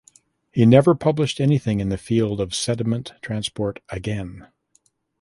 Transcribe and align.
He 0.51 0.65
never 0.65 0.95
published 0.95 1.39
anything 1.39 1.79
in 1.79 1.89
the 1.89 1.95
field 1.99 2.39
of 2.41 2.55
sediment 2.55 3.13
transport 3.21 3.81
again. 3.89 4.47